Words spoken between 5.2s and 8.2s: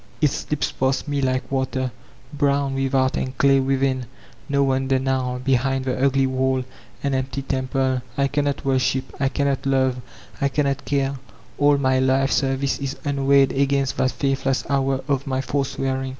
behind the ugly wall; an empty tcnqde 1